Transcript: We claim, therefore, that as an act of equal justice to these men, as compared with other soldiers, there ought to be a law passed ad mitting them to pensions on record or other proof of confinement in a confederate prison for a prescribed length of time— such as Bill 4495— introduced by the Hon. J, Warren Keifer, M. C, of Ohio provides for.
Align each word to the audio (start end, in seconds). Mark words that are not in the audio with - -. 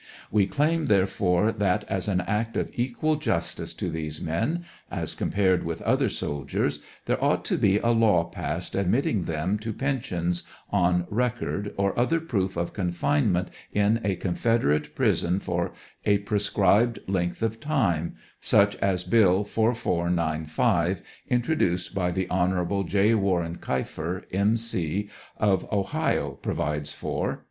We 0.31 0.47
claim, 0.47 0.87
therefore, 0.87 1.51
that 1.51 1.83
as 1.87 2.07
an 2.07 2.21
act 2.21 2.57
of 2.57 2.71
equal 2.73 3.17
justice 3.17 3.71
to 3.75 3.87
these 3.91 4.19
men, 4.19 4.65
as 4.89 5.13
compared 5.13 5.63
with 5.63 5.79
other 5.83 6.09
soldiers, 6.09 6.79
there 7.05 7.23
ought 7.23 7.45
to 7.45 7.55
be 7.59 7.77
a 7.77 7.89
law 7.91 8.23
passed 8.23 8.75
ad 8.75 8.89
mitting 8.89 9.25
them 9.25 9.59
to 9.59 9.71
pensions 9.71 10.41
on 10.71 11.05
record 11.11 11.71
or 11.77 11.95
other 11.99 12.19
proof 12.19 12.57
of 12.57 12.73
confinement 12.73 13.49
in 13.73 14.01
a 14.03 14.15
confederate 14.15 14.95
prison 14.95 15.39
for 15.39 15.71
a 16.03 16.17
prescribed 16.17 16.97
length 17.07 17.43
of 17.43 17.59
time— 17.59 18.15
such 18.55 18.75
as 18.77 19.03
Bill 19.03 19.43
4495— 19.43 21.03
introduced 21.37 21.93
by 21.93 22.09
the 22.09 22.27
Hon. 22.31 22.85
J, 22.87 23.13
Warren 23.13 23.57
Keifer, 23.57 24.23
M. 24.31 24.57
C, 24.57 25.11
of 25.37 25.71
Ohio 25.71 26.39
provides 26.41 26.91
for. 26.91 27.39